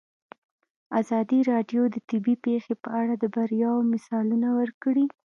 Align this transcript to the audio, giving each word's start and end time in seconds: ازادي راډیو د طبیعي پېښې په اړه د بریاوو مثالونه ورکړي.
ازادي 0.99 1.39
راډیو 1.51 1.81
د 1.89 1.95
طبیعي 2.09 2.41
پېښې 2.45 2.73
په 2.83 2.89
اړه 2.99 3.13
د 3.17 3.23
بریاوو 3.33 3.87
مثالونه 3.93 4.47
ورکړي. 4.59 5.05